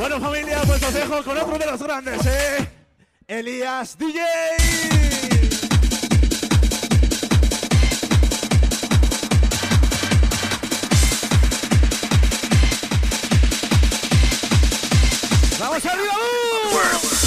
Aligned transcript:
Bueno, 0.00 0.18
familia, 0.18 0.62
pues 0.66 0.82
os 0.82 0.94
dejo 0.94 1.22
con 1.22 1.36
otro 1.36 1.58
de 1.58 1.66
los 1.66 1.82
grandes, 1.82 2.24
¿eh? 2.24 2.66
Elías 3.28 3.98
DJ. 3.98 4.18
¡Vamos 15.58 15.84
arriba! 15.84 17.19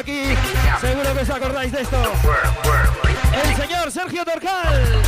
aquí. 0.00 0.34
Seguro 0.80 1.14
que 1.14 1.20
os 1.20 1.30
acordáis 1.30 1.72
de 1.72 1.82
esto. 1.82 2.02
El 3.44 3.56
señor 3.56 3.92
Sergio 3.92 4.24
Torcal. 4.24 5.02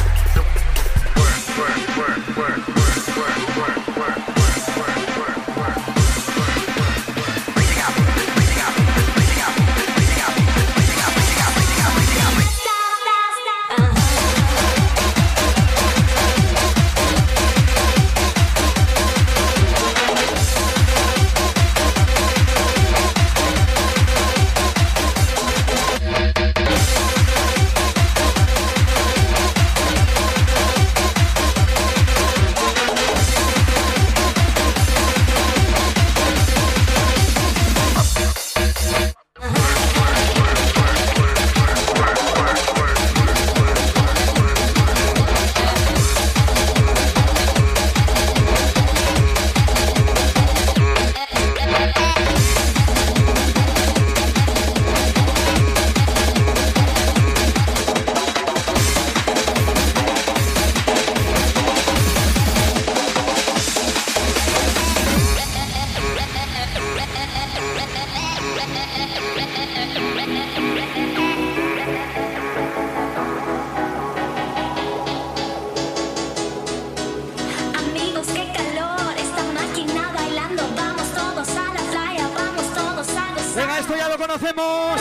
conocemos 84.22 85.00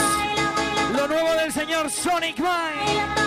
lo 0.97 1.07
nuevo 1.07 1.31
del 1.33 1.53
señor 1.53 1.91
Sonic 1.91 2.39
Mine. 2.39 3.21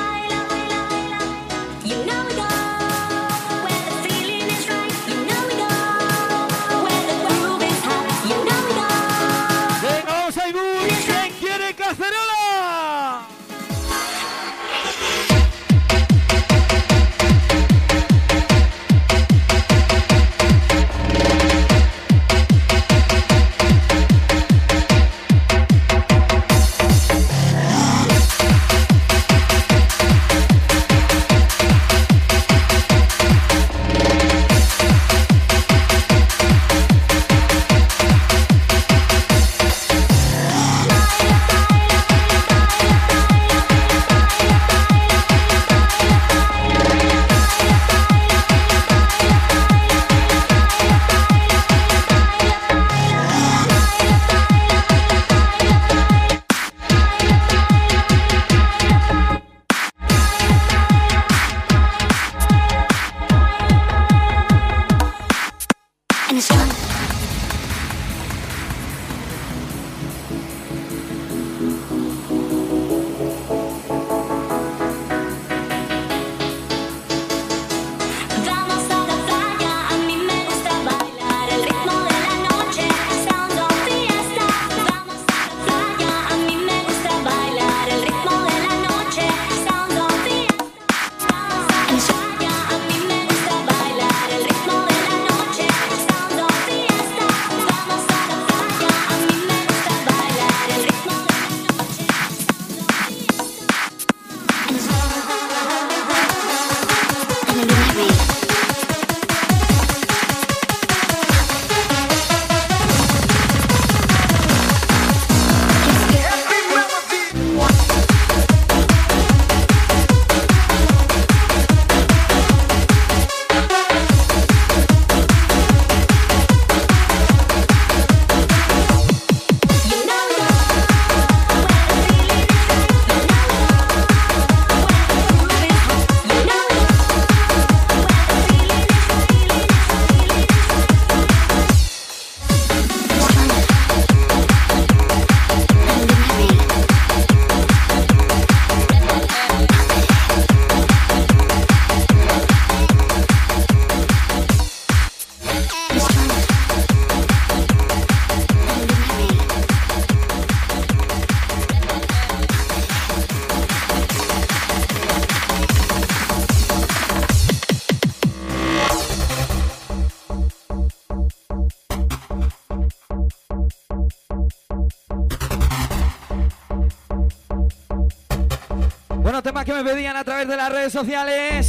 Redes 180.85 180.93
sociales. 180.93 181.67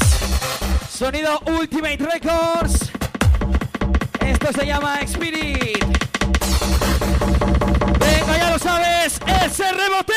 Sonido 0.90 1.40
Ultimate 1.46 1.98
Records. 1.98 2.92
Esto 4.20 4.52
se 4.52 4.66
llama 4.66 5.00
Spirit. 5.02 5.86
Venga, 8.00 8.38
ya 8.38 8.52
lo 8.52 8.60
sabes, 8.60 9.20
ese 9.46 9.72
reboteo. 9.72 10.16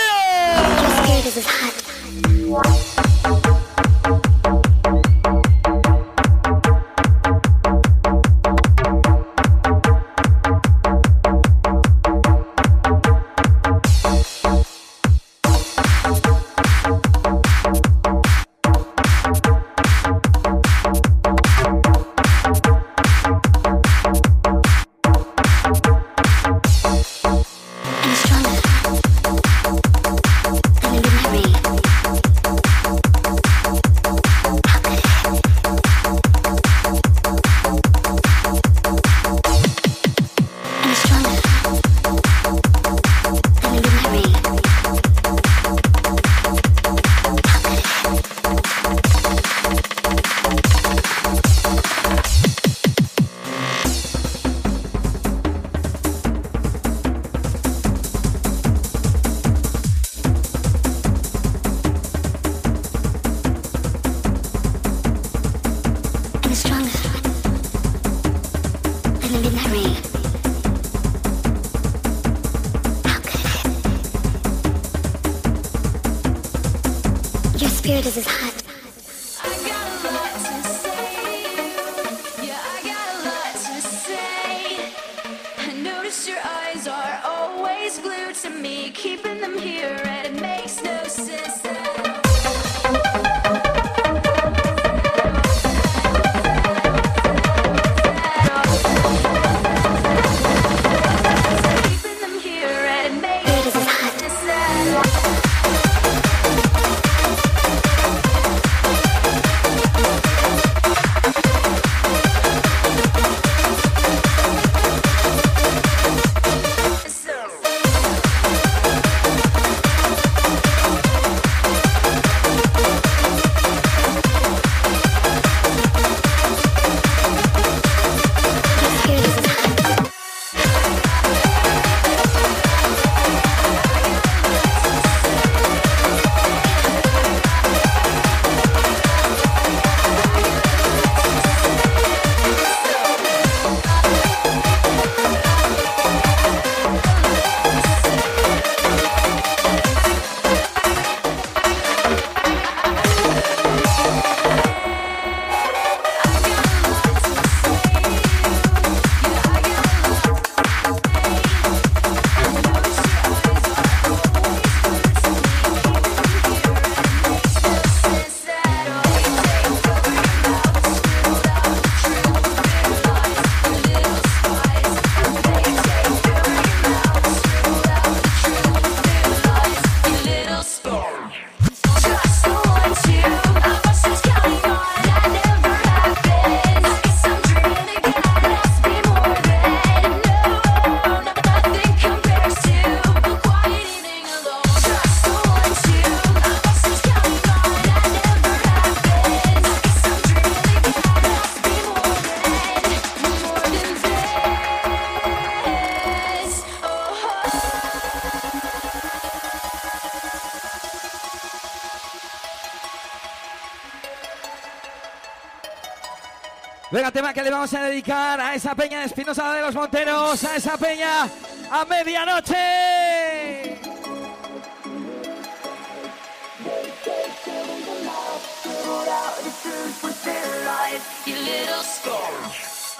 que 217.38 217.44
le 217.44 217.50
vamos 217.52 217.72
a 217.72 217.84
dedicar 217.84 218.40
a 218.40 218.56
esa 218.56 218.74
peña 218.74 218.98
de 218.98 219.06
Espinosa 219.06 219.52
de 219.52 219.60
los 219.60 219.72
Monteros, 219.72 220.42
a 220.42 220.56
esa 220.56 220.76
peña 220.76 221.28
a 221.70 221.84
medianoche. 221.84 222.56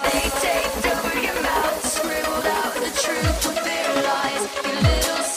They 0.00 0.30
taped 0.30 0.87
over 0.87 1.21
your 1.21 1.42
mouth, 1.42 1.85
scribbled 1.85 2.47
out 2.47 2.75
the 2.75 2.90
truth 3.02 3.45
with 3.45 3.64
their 3.64 3.95
lies. 4.04 4.45
You 4.64 4.73
little 4.88 5.27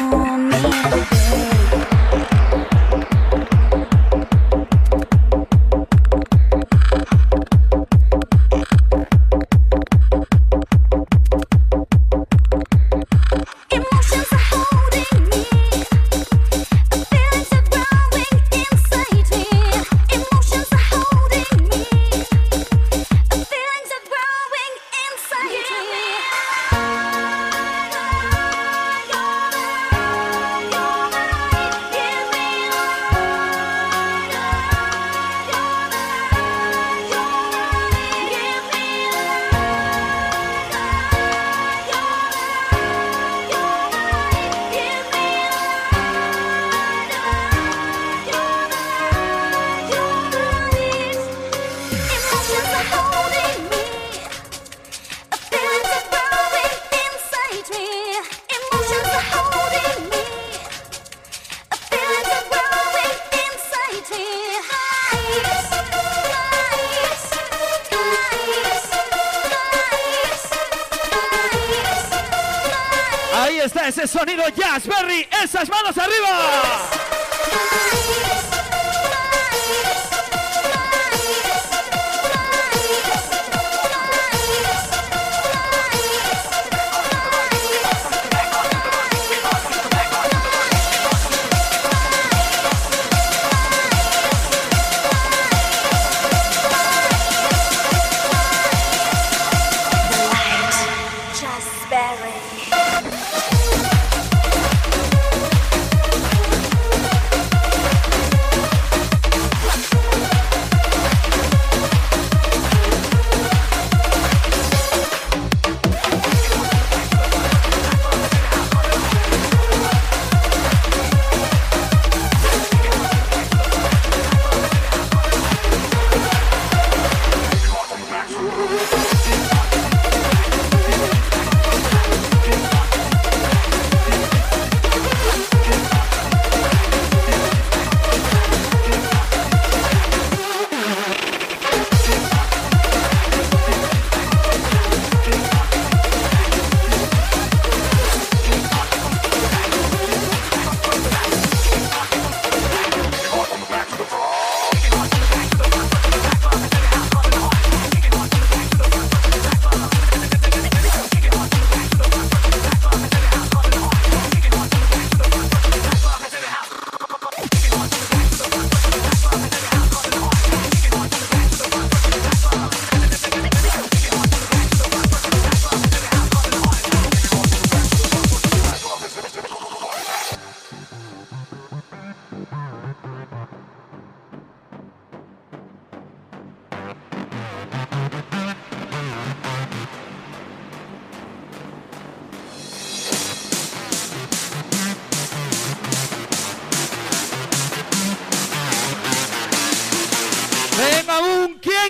on 0.00 0.48
me, 0.48 0.60
baby. 0.90 1.57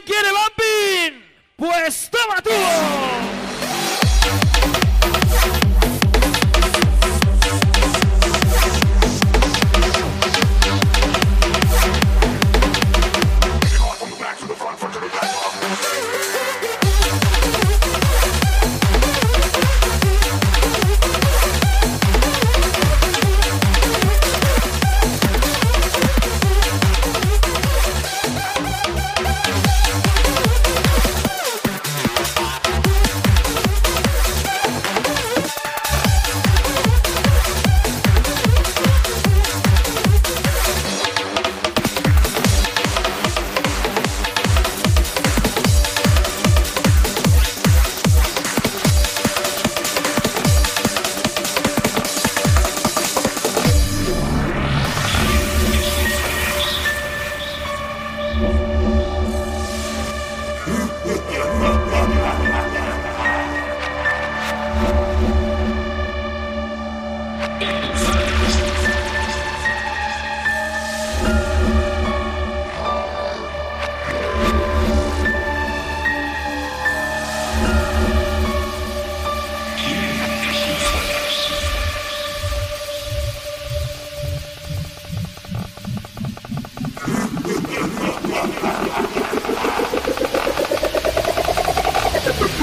quiere 0.09 0.31
Bambín? 0.33 1.25
Pues 1.57 2.11
toma 2.11 2.41
tú. 2.41 2.51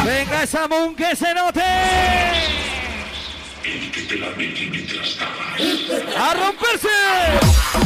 Venga 0.05 0.43
esa 0.43 0.67
moon 0.67 0.95
que 0.95 1.15
se 1.15 1.33
note. 1.33 1.63
El 3.63 3.91
que 3.91 4.01
te 4.03 4.17
la 4.17 4.29
metí 4.37 4.69
mientras 4.69 5.07
estabas. 5.07 6.15
¡A 6.15 6.33
romperse! 6.35 7.84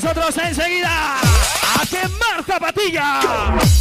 Vosotros 0.00 0.36
enseguida. 0.36 1.16
¡A 1.80 1.86
quemar 1.86 2.44
zapatilla! 2.44 3.75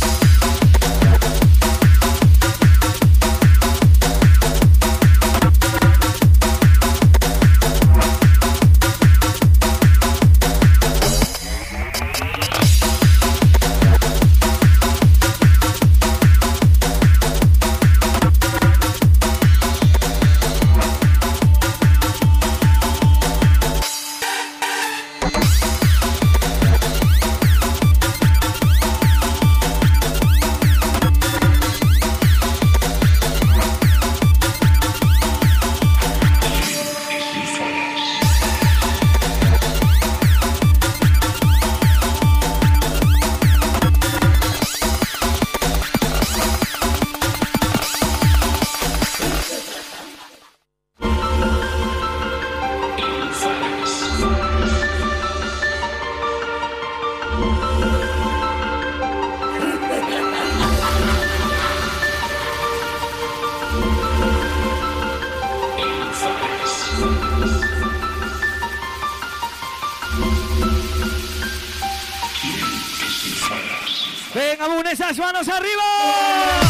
Esas 74.95 75.17
manos 75.17 75.49
arriba. 75.49 76.64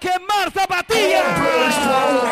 Quemar 0.00 0.50
zapatillas. 0.52 2.25